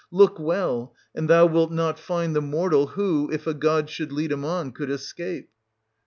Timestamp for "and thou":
1.13-1.45